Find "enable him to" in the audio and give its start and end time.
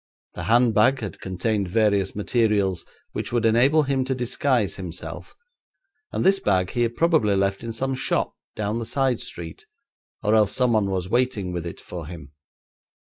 3.45-4.15